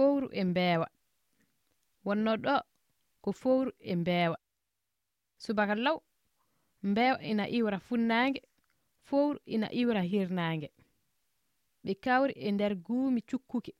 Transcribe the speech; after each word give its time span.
fowru 0.00 0.28
e 0.32 0.44
mbeewa. 0.44 0.88
Wonno 2.06 2.32
ɗo 2.44 2.56
ko 3.22 3.30
fowru 3.40 3.70
e 3.78 3.92
mbeewa. 4.00 4.38
Subaka 5.42 5.74
law 5.74 5.98
mbeewa 6.82 7.18
ina 7.30 7.44
iwra 7.58 7.78
funnaange 7.86 8.40
fowru 9.08 9.38
ina 9.54 9.68
iwra 9.80 10.02
hirnaange. 10.10 10.68
Ɓe 11.84 11.92
kawri 12.04 12.32
e 12.46 12.48
nder 12.52 12.72
guumi 12.86 13.20
cukkuke. 13.28 13.72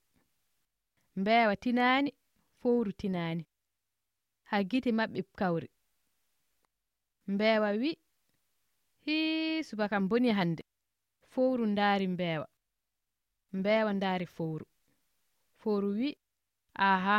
Mbeewa 1.17 1.55
tinaani 1.57 2.11
fowru 2.61 2.93
tinaani. 3.01 3.45
Haa 4.49 4.63
gite 4.71 4.91
maɓɓe 4.99 5.21
kawri. 5.39 5.69
Mbeewa 7.33 7.71
wi 7.81 7.91
hii 9.05 9.63
subaka 9.69 9.97
boni 10.01 10.29
hannde. 10.39 10.65
Fowru 11.33 11.67
ndaari 11.67 12.07
mbeewa. 12.15 12.49
Mbeewa 13.53 13.93
ndaari 13.93 14.27
fowru. 14.27 14.67
fowru 15.61 15.91
wi 16.01 16.11
aha 16.75 17.19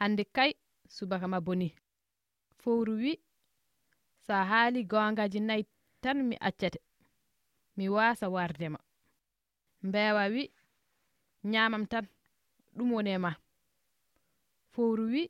hande 0.00 0.24
kay 0.36 0.50
subaka 0.96 1.26
ma 1.28 1.40
boni. 1.46 1.68
Fowru 2.62 2.94
wi 3.02 3.12
sa 4.26 4.44
haali 4.50 4.80
gongaji 4.84 5.40
nayi 5.40 5.64
tan 6.02 6.18
mi 6.28 6.36
accete 6.48 6.78
mi 7.76 7.88
wasa 7.88 8.28
wardema 8.34 8.78
mbewa 9.82 10.24
wi 10.34 10.42
nyamam 11.44 11.84
tan 11.92 12.06
ɗum 12.76 12.88
woni 12.94 13.10
e 13.10 13.18
ma. 13.24 13.32
Fowru 14.72 15.04
wi 15.12 15.22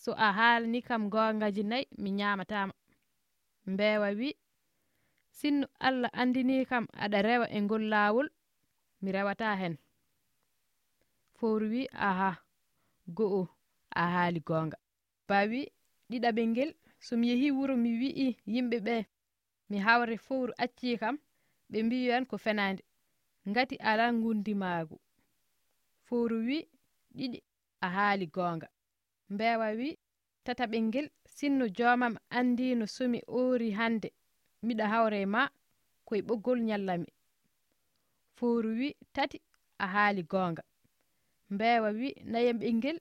so 0.00 0.10
a 0.12 0.28
haalani 0.36 0.80
kam 0.88 1.02
gongaji 1.10 1.62
nayi 1.70 1.84
mi 2.02 2.10
nyamatama 2.10 2.74
mbewa 3.66 4.08
wi 4.18 4.30
sinno 5.38 5.66
allah 5.86 6.10
andini 6.20 6.64
kam 6.70 6.84
aɗa 7.04 7.18
rewa 7.26 7.46
e 7.50 7.58
ngol 7.64 7.82
laawol 7.92 8.28
mi 9.02 9.12
rewata 9.12 9.56
hen. 9.60 9.74
fowru 11.38 11.66
wi 11.74 11.82
aha 12.08 12.30
go'o 13.16 13.42
a 14.00 14.02
haali 14.14 14.40
goonga. 14.48 14.76
Ba 15.28 15.38
wi 15.50 15.60
ɗiɗaɓel 16.10 16.46
ngel 16.52 16.70
somi 17.06 17.26
yehi 17.30 17.48
wuro 17.56 17.74
mi 17.82 17.90
wi'i 18.00 18.26
yimɓe 18.52 18.76
ɓe 18.86 18.94
mi 19.68 19.76
hawre 19.86 20.14
fowru 20.26 20.52
acci 20.64 20.86
e 20.94 20.96
kam 21.02 21.16
ɓe 21.70 21.78
mbiyan 21.86 22.24
ko 22.30 22.36
fenande 22.44 22.82
ngati 23.50 23.76
ala 23.90 24.04
ngundimaagu 24.16 24.96
fowru 26.06 26.36
wi 26.48 26.58
ɗiɗi 27.16 27.38
a 27.80 27.88
haali 27.96 28.26
goonga. 28.34 28.68
Mbewa 29.32 29.68
wi 29.78 29.88
tataɓel 30.44 30.82
ngel 30.88 31.06
sinno 31.36 31.64
joomam 31.76 32.14
andino 32.38 32.84
somi 32.96 33.18
oori 33.38 33.68
hande 33.78 34.08
miɗa 34.66 34.84
hawre 34.92 35.20
ma 35.34 35.42
koye 36.06 36.22
ɓoggol 36.28 36.58
nyallami 36.68 37.10
fowru 38.36 38.70
wi 38.80 38.88
tati 39.14 39.38
a 39.78 39.86
haali 39.94 40.22
goonga. 40.32 40.62
Mbeewa 41.50 41.90
wi 41.98 42.08
nayam 42.32 42.58
ɓelngel 42.60 42.98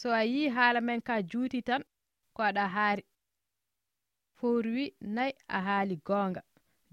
so 0.00 0.08
a 0.20 0.22
yi 0.32 0.48
haala 0.56 0.80
men 0.80 1.00
ka 1.06 1.14
juuti 1.30 1.62
tan 1.62 1.82
ko 2.34 2.40
aɗa 2.48 2.64
haari. 2.74 3.04
Fowru 4.36 4.70
wi 4.76 4.84
nayi 5.14 5.32
a 5.56 5.58
haali 5.66 5.96
goonga. 6.06 6.42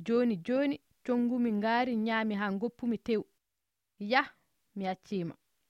Jooni 0.05 0.35
jooni 0.45 0.77
conngumi 1.05 1.51
ngaari 1.59 1.93
nyaami 2.05 2.33
haa 2.35 2.51
goppumi 2.61 2.97
tew. 2.97 3.21
Yah 4.11 4.27
mi 4.75 4.83
accima 4.87 5.35